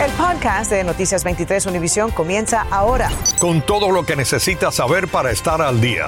[0.00, 3.10] El podcast de Noticias 23 Univisión comienza ahora.
[3.38, 6.06] Con todo lo que necesitas saber para estar al día.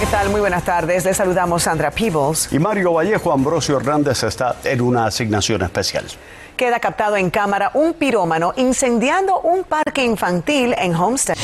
[0.00, 0.30] ¿Qué tal?
[0.30, 1.04] Muy buenas tardes.
[1.04, 2.48] Les saludamos Sandra Peebles.
[2.52, 6.06] Y Mario Vallejo Ambrosio Hernández está en una asignación especial.
[6.56, 11.36] Queda captado en cámara un pirómano incendiando un parque infantil en Homestead.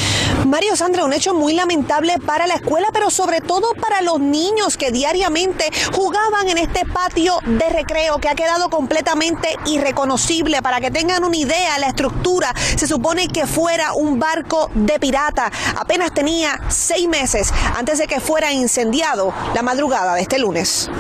[0.46, 4.76] Mario Sandra, un hecho muy lamentable para la escuela, pero sobre todo para los niños
[4.76, 10.60] que diariamente jugaban en este patio de recreo que ha quedado completamente irreconocible.
[10.60, 15.50] Para que tengan una idea, la estructura se supone que fuera un barco de pirata.
[15.76, 20.90] Apenas tenía seis meses antes de que fuera incendiado la madrugada de este lunes.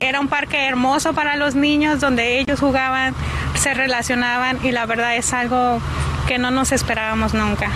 [0.00, 3.14] Era un parque hermoso para los niños donde ellos jugaban,
[3.58, 5.80] se relacionaban y la verdad es algo
[6.26, 7.70] que no nos esperábamos nunca.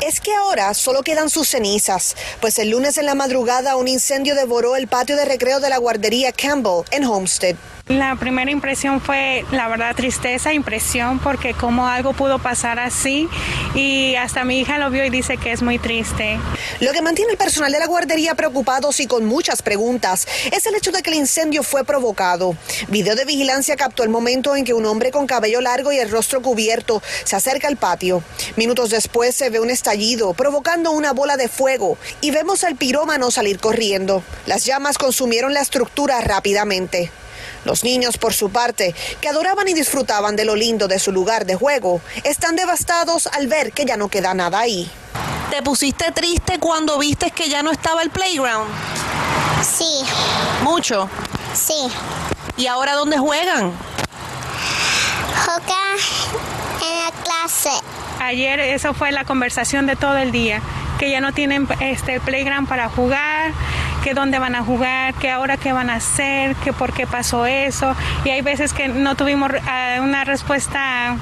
[0.00, 4.34] Es que ahora solo quedan sus cenizas, pues el lunes en la madrugada un incendio
[4.34, 7.56] devoró el patio de recreo de la guardería Campbell en Homestead.
[7.88, 13.28] La primera impresión fue, la verdad, tristeza, impresión, porque cómo algo pudo pasar así
[13.74, 16.38] y hasta mi hija lo vio y dice que es muy triste.
[16.78, 20.76] Lo que mantiene el personal de la guardería preocupados y con muchas preguntas es el
[20.76, 22.56] hecho de que el incendio fue provocado.
[22.86, 26.10] Video de vigilancia captó el momento en que un hombre con cabello largo y el
[26.10, 28.22] rostro cubierto se acerca al patio.
[28.54, 33.32] Minutos después se ve un estallido provocando una bola de fuego y vemos al pirómano
[33.32, 34.22] salir corriendo.
[34.46, 37.10] Las llamas consumieron la estructura rápidamente.
[37.64, 41.46] Los niños, por su parte, que adoraban y disfrutaban de lo lindo de su lugar
[41.46, 44.90] de juego, están devastados al ver que ya no queda nada ahí.
[45.50, 48.68] ¿Te pusiste triste cuando viste que ya no estaba el playground?
[49.62, 50.02] Sí.
[50.62, 51.08] ¿Mucho?
[51.54, 51.88] Sí.
[52.56, 53.72] ¿Y ahora dónde juegan?
[55.44, 55.84] Juega
[56.82, 57.70] en la clase.
[58.20, 60.62] Ayer eso fue la conversación de todo el día,
[60.98, 63.52] que ya no tienen este playground para jugar,
[64.02, 67.46] que dónde van a jugar, que ahora qué van a hacer, que por qué pasó
[67.46, 67.94] eso.
[68.24, 71.16] Y hay veces que no tuvimos uh, una respuesta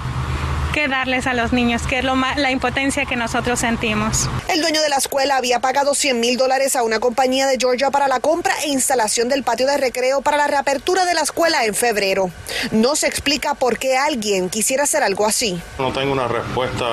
[0.71, 4.29] que darles a los niños, que es lo más, la impotencia que nosotros sentimos.
[4.49, 7.91] El dueño de la escuela había pagado 100 mil dólares a una compañía de Georgia
[7.91, 11.65] para la compra e instalación del patio de recreo para la reapertura de la escuela
[11.65, 12.31] en febrero.
[12.71, 15.61] No se explica por qué alguien quisiera hacer algo así.
[15.79, 16.85] No tengo una respuesta,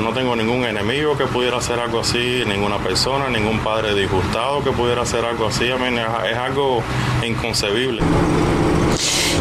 [0.00, 4.70] no tengo ningún enemigo que pudiera hacer algo así, ninguna persona, ningún padre disgustado que
[4.70, 5.64] pudiera hacer algo así.
[5.66, 6.82] Es algo
[7.24, 8.02] inconcebible.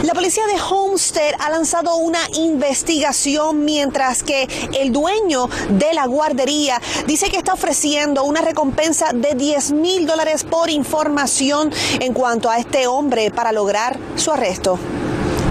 [0.04, 4.48] La policía de Homestead ha lanzado una investigación mientras que
[4.80, 10.44] el dueño de la guardería dice que está ofreciendo una recompensa de 10 mil dólares
[10.44, 14.78] por información en cuanto a este hombre para lograr su arresto.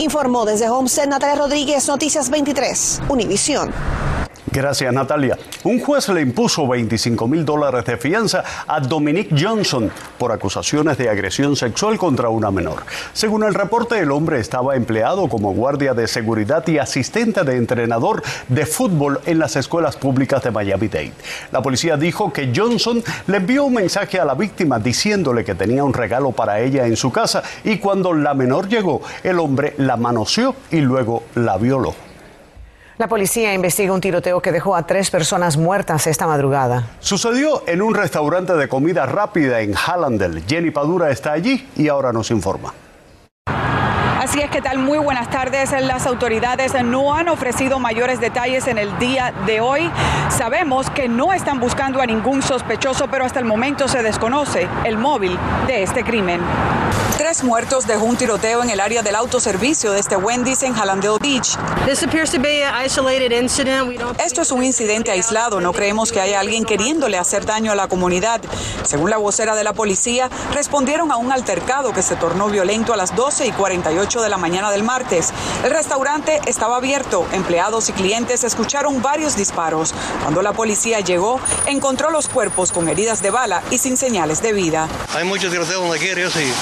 [0.01, 3.73] Informó desde Homestead Natalia Rodríguez, Noticias 23, Univisión.
[4.55, 5.37] Gracias, Natalia.
[5.65, 11.09] Un juez le impuso 25 mil dólares de fianza a Dominic Johnson por acusaciones de
[11.09, 12.85] agresión sexual contra una menor.
[13.13, 18.23] Según el reporte, el hombre estaba empleado como guardia de seguridad y asistente de entrenador
[18.47, 21.13] de fútbol en las escuelas públicas de Miami-Dade.
[21.51, 25.83] La policía dijo que Johnson le envió un mensaje a la víctima diciéndole que tenía
[25.83, 29.97] un regalo para ella en su casa y cuando la menor llegó, el hombre la
[29.97, 32.14] manoseó y luego la violó.
[32.97, 36.91] La policía investiga un tiroteo que dejó a tres personas muertas esta madrugada.
[37.01, 40.45] Sucedió en un restaurante de comida rápida en Hallandel.
[40.47, 42.73] Jenny Padura está allí y ahora nos informa.
[44.35, 45.71] Así es que tal, muy buenas tardes.
[45.81, 49.89] Las autoridades no han ofrecido mayores detalles en el día de hoy.
[50.37, 54.99] Sabemos que no están buscando a ningún sospechoso, pero hasta el momento se desconoce el
[54.99, 56.41] móvil de este crimen.
[57.17, 61.19] Tres muertos dejó un tiroteo en el área del autoservicio de este Wendy's en Hallandale
[61.21, 61.57] Beach.
[64.19, 65.61] Esto es un incidente aislado.
[65.61, 68.41] No creemos que haya alguien queriéndole hacer daño a la comunidad.
[68.83, 72.97] Según la vocera de la policía, respondieron a un altercado que se tornó violento a
[72.97, 75.33] las 12 y 48 de la mañana del martes.
[75.65, 77.27] El restaurante estaba abierto.
[77.33, 79.95] Empleados y clientes escucharon varios disparos.
[80.23, 84.53] Cuando la policía llegó, encontró los cuerpos con heridas de bala y sin señales de
[84.53, 84.89] vida.
[85.15, 86.53] Hay muchos tiroteos quiera, yo sí.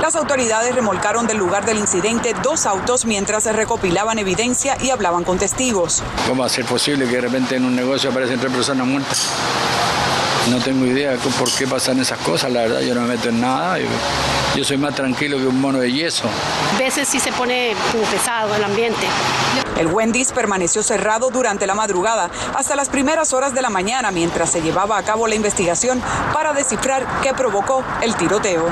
[0.00, 5.24] Las autoridades remolcaron del lugar del incidente dos autos mientras se recopilaban evidencia y hablaban
[5.24, 6.02] con testigos.
[6.26, 9.28] ¿Cómo va a ser posible que de repente en un negocio aparecen tres personas muertas?
[10.50, 13.40] No tengo idea por qué pasan esas cosas, la verdad, yo no me meto en
[13.40, 13.78] nada.
[13.78, 13.86] Yo,
[14.56, 16.28] yo soy más tranquilo que un mono de yeso.
[16.74, 19.06] A veces sí se pone como pesado el ambiente.
[19.78, 24.50] El Wendy's permaneció cerrado durante la madrugada hasta las primeras horas de la mañana mientras
[24.50, 26.02] se llevaba a cabo la investigación
[26.32, 28.66] para descifrar qué provocó el tiroteo.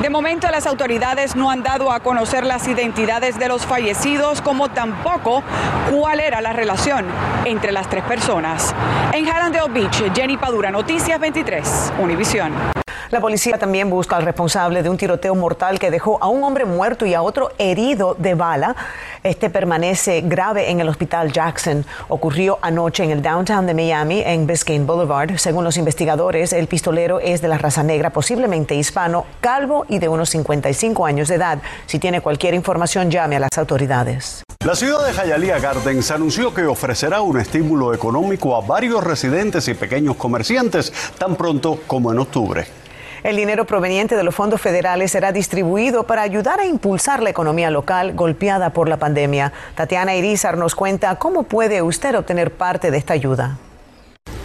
[0.00, 4.70] De momento las autoridades no han dado a conocer las identidades de los fallecidos como
[4.70, 5.44] tampoco
[5.92, 7.06] cuál era la relación
[7.44, 8.74] entre las tres personas.
[9.12, 12.71] En Hallandale Beach, Jenny Padura, Noticias 23, Univisión.
[13.12, 16.64] La policía también busca al responsable de un tiroteo mortal que dejó a un hombre
[16.64, 18.74] muerto y a otro herido de bala.
[19.22, 21.84] Este permanece grave en el hospital Jackson.
[22.08, 25.36] Ocurrió anoche en el downtown de Miami, en Biscayne Boulevard.
[25.36, 30.08] Según los investigadores, el pistolero es de la raza negra, posiblemente hispano, calvo y de
[30.08, 31.58] unos 55 años de edad.
[31.84, 34.42] Si tiene cualquier información, llame a las autoridades.
[34.64, 39.74] La ciudad de Hialeah Gardens anunció que ofrecerá un estímulo económico a varios residentes y
[39.74, 42.81] pequeños comerciantes tan pronto como en octubre.
[43.22, 47.70] El dinero proveniente de los fondos federales será distribuido para ayudar a impulsar la economía
[47.70, 49.52] local golpeada por la pandemia.
[49.76, 53.58] Tatiana Irizar nos cuenta cómo puede usted obtener parte de esta ayuda.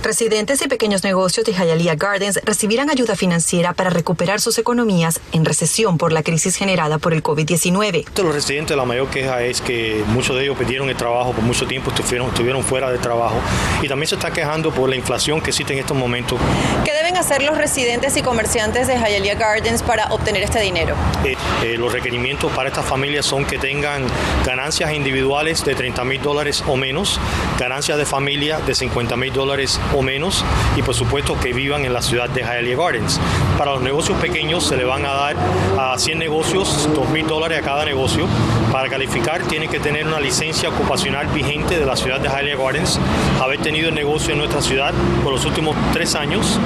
[0.04, 5.44] Residentes y pequeños negocios de Hialeah Gardens recibirán ayuda financiera para recuperar sus economías en
[5.44, 8.06] recesión por la crisis generada por el COVID-19.
[8.16, 11.66] Los residentes, la mayor queja es que muchos de ellos perdieron el trabajo por mucho
[11.66, 13.36] tiempo, estuvieron, estuvieron fuera de trabajo
[13.82, 16.40] y también se está quejando por la inflación que existe en estos momentos.
[16.86, 20.96] ¿Qué deben hacer los residentes y comerciantes de Hialeah Gardens para obtener este dinero?
[21.26, 24.04] Eh, eh, los requerimientos para estas familias son que tengan
[24.46, 27.20] ganancias individuales de 30 mil dólares o menos,
[27.60, 30.44] ganancias de familia de 50 mil dólares o menos
[30.76, 33.20] y por supuesto que vivan en la ciudad de Hialeah Gardens.
[33.58, 35.36] Para los negocios pequeños se le van a dar
[35.78, 38.28] a 100 negocios 2 mil dólares a cada negocio.
[38.72, 43.00] Para calificar tienen que tener una licencia ocupacional vigente de la ciudad de Hialeah Gardens,
[43.42, 44.94] haber tenido el negocio en nuestra ciudad
[45.24, 46.60] por los últimos tres años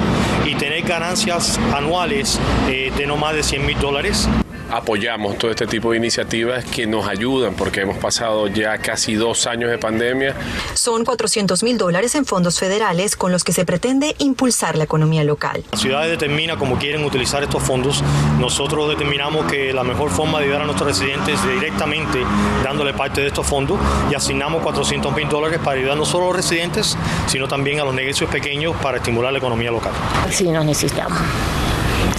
[0.44, 2.38] y tener ganancias anuales
[2.68, 4.28] eh, de no más de 100 mil dólares
[4.72, 9.46] apoyamos todo este tipo de iniciativas que nos ayudan porque hemos pasado ya casi dos
[9.46, 10.34] años de pandemia.
[10.72, 15.24] Son 400 mil dólares en fondos federales con los que se pretende impulsar la economía
[15.24, 15.62] local.
[15.72, 18.02] La ciudad determina cómo quieren utilizar estos fondos.
[18.40, 22.20] Nosotros determinamos que la mejor forma de ayudar a nuestros residentes es directamente
[22.64, 23.78] dándole parte de estos fondos
[24.10, 26.96] y asignamos 400 mil dólares para ayudar no solo a los residentes,
[27.26, 29.92] sino también a los negocios pequeños para estimular la economía local.
[30.30, 31.18] Sí, nos necesitamos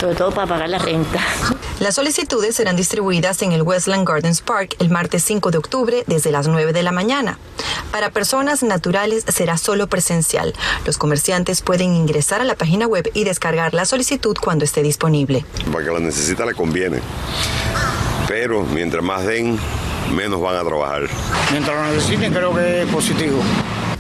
[0.04, 1.20] sobre todo para pagar la renta.
[1.80, 6.32] Las solicitudes serán distribuidas en el Westland Gardens Park el martes 5 de octubre desde
[6.32, 7.40] las 9 de la mañana.
[7.92, 10.54] Para personas naturales será solo presencial.
[10.86, 15.46] Los comerciantes pueden ingresar a la página web y descargar la solicitud cuando esté disponible.
[15.72, 17.00] Para que la necesita le conviene.
[18.28, 19.60] Pero mientras más den,
[20.14, 21.10] menos van a trabajar.
[21.52, 23.42] Mientras lo necesiten, creo que es positivo.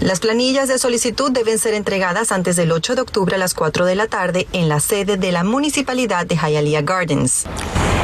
[0.03, 3.85] Las planillas de solicitud deben ser entregadas antes del 8 de octubre a las 4
[3.85, 7.45] de la tarde en la sede de la Municipalidad de Hialeah Gardens.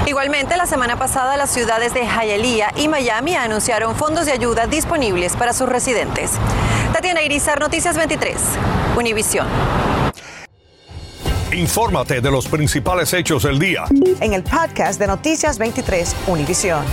[0.07, 5.35] Igualmente, la semana pasada las ciudades de Hialeah y Miami anunciaron fondos de ayuda disponibles
[5.35, 6.31] para sus residentes.
[6.93, 8.33] Tatiana Irizar, Noticias 23,
[8.95, 9.45] Univisión.
[11.51, 13.83] Infórmate de los principales hechos del día.
[14.21, 16.85] En el podcast de Noticias 23, Univisión.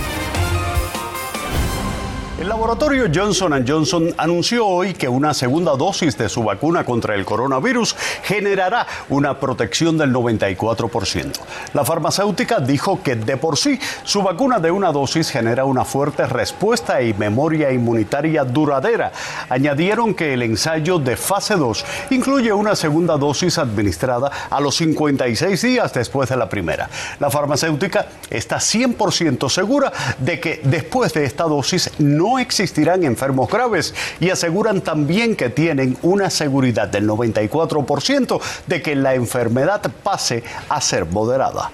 [2.39, 7.25] El laboratorio Johnson Johnson anunció hoy que una segunda dosis de su vacuna contra el
[7.25, 11.31] coronavirus generará una protección del 94%.
[11.73, 16.27] La farmacéutica dijo que de por sí su vacuna de una dosis genera una fuerte
[16.27, 19.11] respuesta y memoria inmunitaria duradera.
[19.49, 25.59] Añadieron que el ensayo de fase 2 incluye una segunda dosis administrada a los 56
[25.59, 26.87] días después de la primera.
[27.19, 33.93] La farmacéutica está 100% segura de que después de esta dosis no existirán enfermos graves
[34.19, 40.81] y aseguran también que tienen una seguridad del 94% de que la enfermedad pase a
[40.81, 41.71] ser moderada.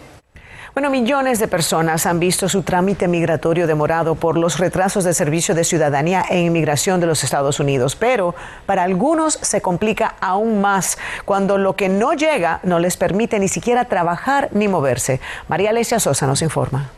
[0.73, 5.53] Bueno, millones de personas han visto su trámite migratorio demorado por los retrasos de servicio
[5.53, 8.33] de ciudadanía e inmigración de los Estados Unidos, pero
[8.65, 13.49] para algunos se complica aún más cuando lo que no llega no les permite ni
[13.49, 15.21] siquiera trabajar ni moverse.
[15.47, 16.89] María Alesia Sosa nos informa.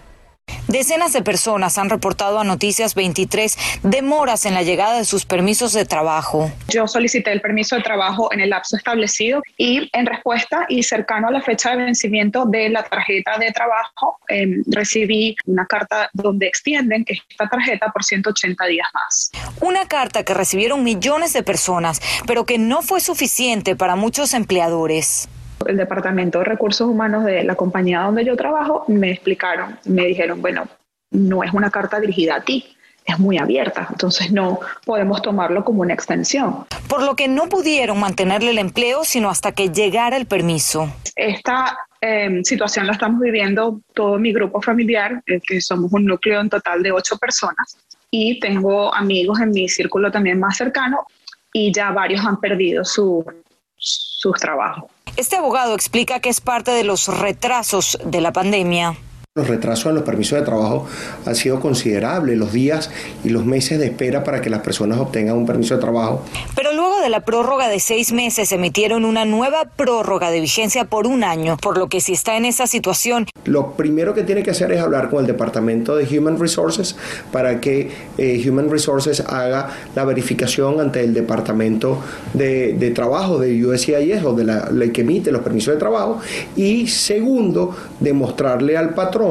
[0.68, 5.74] Decenas de personas han reportado a Noticias 23 demoras en la llegada de sus permisos
[5.74, 6.52] de trabajo.
[6.70, 11.28] Yo solicité el permiso de trabajo en el lapso establecido y en respuesta y cercano
[11.28, 16.48] a la fecha de vencimiento de la tarjeta de trabajo em, recibí una carta donde
[16.48, 19.32] extienden esta tarjeta por 180 días más.
[19.62, 25.30] Una carta que recibieron millones de personas, pero que no fue suficiente para muchos empleadores
[25.68, 30.42] el Departamento de Recursos Humanos de la compañía donde yo trabajo me explicaron, me dijeron,
[30.42, 30.68] bueno,
[31.12, 35.82] no es una carta dirigida a ti, es muy abierta, entonces no podemos tomarlo como
[35.82, 36.66] una extensión.
[36.88, 40.92] Por lo que no pudieron mantenerle el empleo sino hasta que llegara el permiso.
[41.16, 46.42] Esta em, situación la estamos viviendo todo mi grupo familiar, eh, que somos un núcleo
[46.42, 47.78] en total de ocho personas,
[48.10, 51.06] y tengo amigos en mi círculo también más cercano,
[51.54, 53.24] y ya varios han perdido su,
[53.78, 54.95] sus trabajos.
[55.18, 58.98] Este abogado explica que es parte de los retrasos de la pandemia.
[59.38, 60.88] Los retrasos en los permisos de trabajo
[61.26, 62.90] han sido considerables, los días
[63.22, 66.24] y los meses de espera para que las personas obtengan un permiso de trabajo.
[66.56, 71.06] Pero luego de la prórroga de seis meses emitieron una nueva prórroga de vigencia por
[71.06, 73.26] un año, por lo que si está en esa situación.
[73.44, 76.96] Lo primero que tiene que hacer es hablar con el Departamento de Human Resources
[77.34, 82.02] para que eh, Human Resources haga la verificación ante el Departamento
[82.34, 86.22] de, de Trabajo de USCIS o de la ley que emite los permisos de trabajo.
[86.56, 89.25] Y segundo, demostrarle al patrón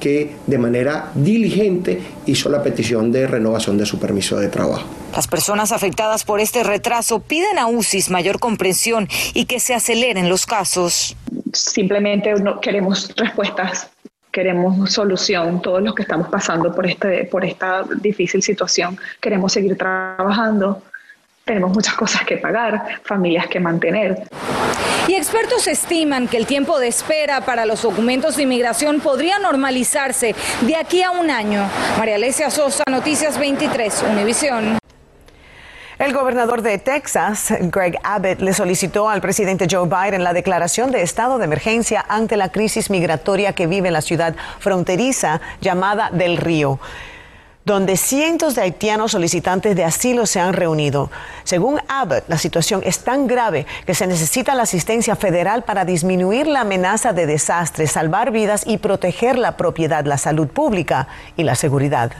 [0.00, 4.84] que de manera diligente hizo la petición de renovación de su permiso de trabajo.
[5.14, 10.28] Las personas afectadas por este retraso piden a UCIS mayor comprensión y que se aceleren
[10.28, 11.16] los casos.
[11.52, 13.90] Simplemente no queremos respuestas
[14.34, 19.78] queremos solución, todos los que estamos pasando por, este, por esta difícil situación, queremos seguir
[19.78, 20.82] trabajando,
[21.44, 24.24] tenemos muchas cosas que pagar, familias que mantener.
[25.06, 30.34] Y expertos estiman que el tiempo de espera para los documentos de inmigración podría normalizarse
[30.62, 31.68] de aquí a un año.
[31.98, 34.78] María Alesia Sosa, Noticias 23, Univisión.
[35.98, 41.02] El gobernador de Texas, Greg Abbott, le solicitó al presidente Joe Biden la declaración de
[41.02, 46.80] estado de emergencia ante la crisis migratoria que vive la ciudad fronteriza llamada Del Río
[47.64, 51.10] donde cientos de haitianos solicitantes de asilo se han reunido.
[51.44, 56.46] Según Abbott, la situación es tan grave que se necesita la asistencia federal para disminuir
[56.46, 61.54] la amenaza de desastres, salvar vidas y proteger la propiedad, la salud pública y la
[61.54, 62.12] seguridad.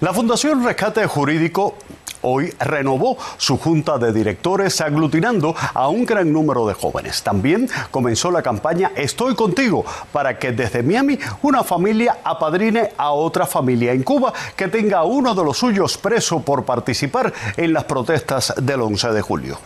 [0.00, 1.76] La Fundación Rescate Jurídico
[2.22, 7.22] hoy renovó su junta de directores aglutinando a un gran número de jóvenes.
[7.22, 13.46] También comenzó la campaña Estoy contigo para que desde Miami una familia apadrine a otra
[13.46, 17.84] familia en Cuba que tenga a uno de los suyos preso por participar en las
[17.84, 19.58] protestas del 11 de julio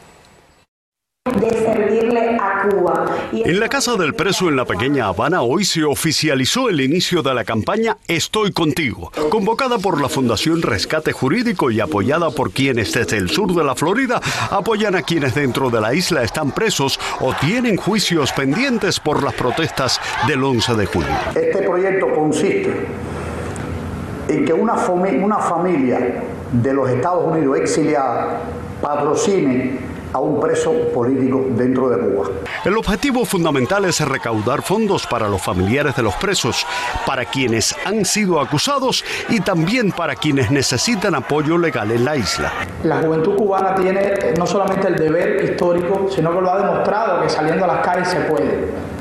[1.32, 3.06] de servirle a Cuba.
[3.34, 7.34] En la casa del preso en la pequeña Habana hoy se oficializó el inicio de
[7.34, 13.16] la campaña Estoy contigo, convocada por la Fundación Rescate Jurídico y apoyada por quienes desde
[13.16, 17.34] el sur de la Florida apoyan a quienes dentro de la isla están presos o
[17.34, 21.10] tienen juicios pendientes por las protestas del 11 de julio.
[21.34, 22.86] Este proyecto consiste
[24.28, 26.22] en que una, una familia
[26.52, 28.42] de los Estados Unidos exiliada
[28.80, 29.83] patrocine
[30.14, 32.28] a un preso político dentro de Cuba.
[32.64, 36.64] El objetivo fundamental es recaudar fondos para los familiares de los presos,
[37.04, 42.52] para quienes han sido acusados y también para quienes necesitan apoyo legal en la isla.
[42.84, 47.28] La juventud cubana tiene no solamente el deber histórico, sino que lo ha demostrado que
[47.28, 48.93] saliendo a las calles se puede.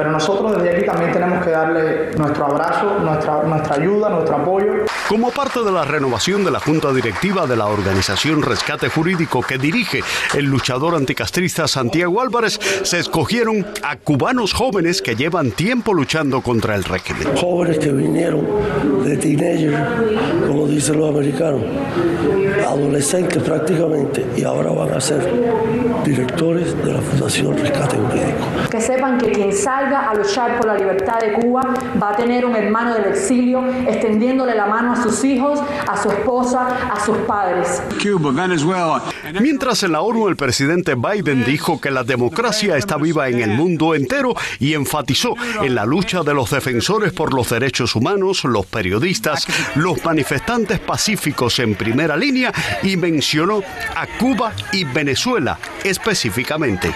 [0.00, 4.86] Pero nosotros desde aquí también tenemos que darle nuestro abrazo, nuestra, nuestra ayuda, nuestro apoyo.
[5.06, 9.58] Como parte de la renovación de la Junta Directiva de la organización Rescate Jurídico que
[9.58, 10.00] dirige
[10.32, 16.76] el luchador anticastrista Santiago Álvarez, se escogieron a cubanos jóvenes que llevan tiempo luchando contra
[16.76, 17.36] el régimen.
[17.36, 18.46] Jóvenes que vinieron
[19.04, 21.62] de teenagers, como dicen los americanos,
[22.68, 25.26] adolescentes prácticamente, y ahora van a ser
[26.04, 28.68] directores de la Fundación Rescate Jurídico.
[28.70, 31.62] Que sepan que quien salga a luchar por la libertad de Cuba
[32.00, 36.10] va a tener un hermano del exilio extendiéndole la mano a sus hijos, a su
[36.10, 37.82] esposa, a sus padres.
[38.02, 39.02] Cuba, Venezuela.
[39.40, 43.50] Mientras en la ONU el presidente Biden dijo que la democracia está viva en el
[43.50, 48.66] mundo entero y enfatizó en la lucha de los defensores por los derechos humanos, los
[48.66, 50.49] periodistas, los manifestantes
[50.84, 52.52] pacíficos en primera línea
[52.82, 53.62] y mencionó
[53.94, 56.92] a Cuba y Venezuela específicamente.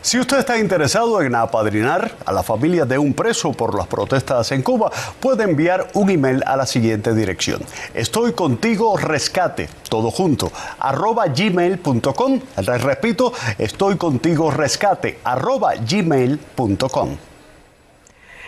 [0.00, 4.50] Si usted está interesado en apadrinar a la familia de un preso por las protestas
[4.52, 7.60] en Cuba, puede enviar un email a la siguiente dirección.
[7.94, 12.40] Estoy contigo rescate, todo junto, arroba gmail.com.
[12.56, 17.27] Les repito, estoy contigo rescate, arroba gmail.com.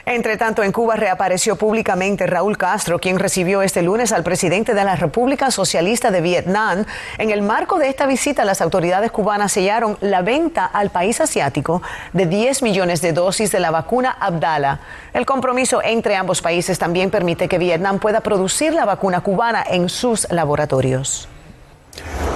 [0.06, 4.84] Entre tanto, en Cuba reapareció públicamente Raúl Castro, quien recibió este lunes al presidente de
[4.84, 6.84] la República Socialista de Vietnam.
[7.18, 11.82] En el marco de esta visita, las autoridades cubanas sellaron la venta al país asiático
[12.12, 14.80] de 10 millones de dosis de la vacuna Abdala.
[15.12, 19.88] El compromiso entre ambos países también permite que Vietnam pueda producir la vacuna cubana en
[19.88, 21.28] sus laboratorios.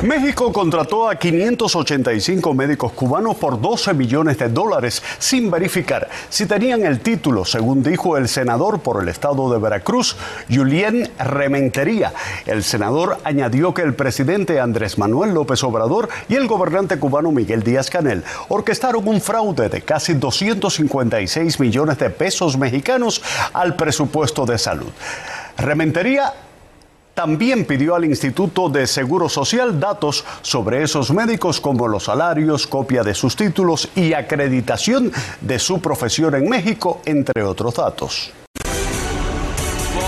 [0.04, 6.84] México contrató a 585 médicos cubanos por 12 millones de dólares sin verificar si tenían
[6.84, 10.18] el título, según dijo el senador por el estado de Veracruz,
[10.50, 12.12] Julien Rementería.
[12.44, 17.62] El senador añadió que el presidente Andrés Manuel López Obrador y el gobernante cubano Miguel
[17.62, 23.22] Díaz Canel orquestaron un fraude de casi 256 millones de pesos mexicanos
[23.54, 24.90] al presupuesto de salud.
[25.56, 26.34] Rementería
[27.14, 33.02] también pidió al Instituto de Seguro Social datos sobre esos médicos como los salarios, copia
[33.02, 38.32] de sus títulos y acreditación de su profesión en México, entre otros datos.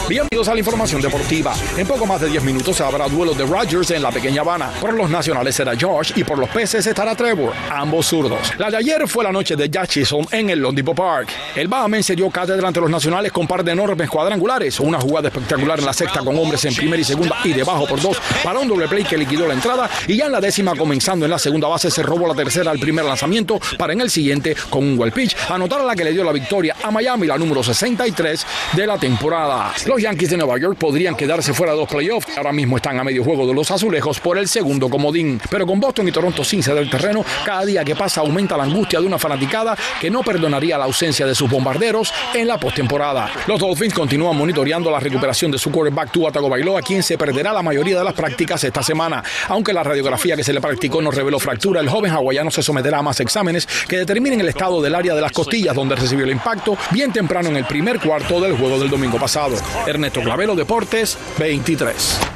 [0.08, 1.52] Bienvenidos a la información deportiva.
[1.76, 4.70] En poco más de 10 minutos habrá duelo de Rodgers en la pequeña Habana.
[4.80, 8.38] Por los nacionales será George y por los peces estará Trevor, ambos zurdos.
[8.56, 11.30] La de ayer fue la noche de Jack Chisholm en el Lone Depot Park.
[11.56, 15.26] El Bahamen se dio cátedra ante los nacionales con par de enormes cuadrangulares, una jugada
[15.26, 18.60] espectacular en la sexta con hombres en primera y segunda y debajo por dos para
[18.60, 21.38] un doble play que liquidó la entrada y ya en la décima comenzando en la
[21.40, 24.96] segunda base se robó la tercera al primer lanzamiento para en el siguiente con un
[24.96, 28.46] well pitch anotar a la que le dio la victoria a Miami, la número 63
[28.74, 29.72] de la temporada.
[29.98, 32.36] Yankees de Nueva York podrían quedarse fuera de los playoffs.
[32.36, 35.40] Ahora mismo están a medio juego de los azulejos por el segundo comodín.
[35.50, 38.64] Pero con Boston y Toronto sin ceder el terreno, cada día que pasa aumenta la
[38.64, 43.30] angustia de una fanaticada que no perdonaría la ausencia de sus bombarderos en la postemporada.
[43.46, 47.62] Los Dolphins continúan monitoreando la recuperación de su quarterback Tua Tagovailoa, quien se perderá la
[47.62, 49.22] mayoría de las prácticas esta semana.
[49.48, 52.98] Aunque la radiografía que se le practicó no reveló fractura, el joven hawaiano se someterá
[52.98, 56.32] a más exámenes que determinen el estado del área de las costillas donde recibió el
[56.32, 59.56] impacto bien temprano en el primer cuarto del juego del domingo pasado.
[59.86, 62.35] Ernesto Clavelo Deportes 23.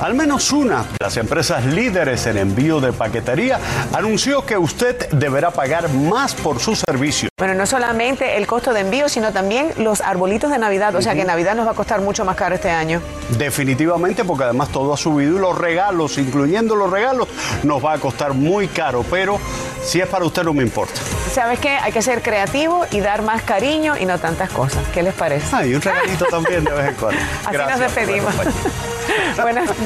[0.00, 3.58] Al menos una de las empresas líderes en envío de paquetería
[3.94, 7.30] anunció que usted deberá pagar más por su servicio.
[7.38, 10.94] Bueno, no solamente el costo de envío, sino también los arbolitos de Navidad.
[10.96, 13.00] O sea que Navidad nos va a costar mucho más caro este año.
[13.38, 17.28] Definitivamente, porque además todo ha subido y los regalos, incluyendo los regalos,
[17.62, 19.04] nos va a costar muy caro.
[19.10, 19.40] Pero
[19.82, 21.00] si es para usted, no me importa.
[21.32, 21.70] ¿Sabes qué?
[21.70, 24.86] Hay que ser creativo y dar más cariño y no tantas cosas.
[24.92, 25.46] ¿Qué les parece?
[25.52, 27.20] Ah, y un regalito también de vez en cuando.
[27.44, 28.34] Así Gracias, nos despedimos.
[29.42, 29.85] buenas,